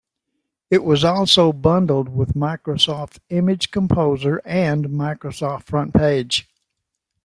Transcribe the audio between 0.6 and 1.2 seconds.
It was